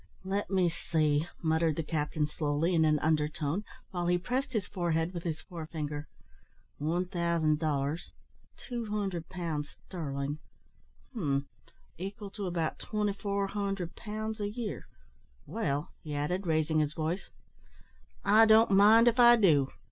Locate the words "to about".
12.31-12.79